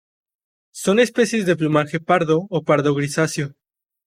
[0.73, 3.47] Son especies de plumaje pardo o pardo-grisáceo.